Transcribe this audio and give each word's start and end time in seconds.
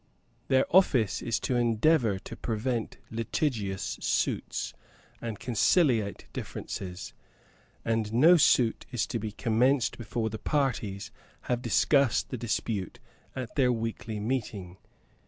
Their 0.47 0.65
office 0.75 1.21
is 1.21 1.39
to 1.41 1.55
endeavour 1.55 2.17
to 2.17 2.35
prevent 2.35 2.97
litigious 3.11 3.99
suits, 4.01 4.73
and 5.21 5.39
conciliate 5.39 6.25
differences. 6.33 7.13
And 7.85 8.11
no 8.11 8.35
suit 8.35 8.87
is 8.91 9.05
to 9.05 9.19
be 9.19 9.31
commenced 9.31 9.99
before 9.99 10.31
the 10.31 10.39
parties 10.39 11.11
have 11.41 11.61
discussed 11.61 12.29
the 12.31 12.37
dispute 12.39 12.97
at 13.35 13.53
their 13.55 13.71
weekly 13.71 14.19
meeting. 14.19 14.77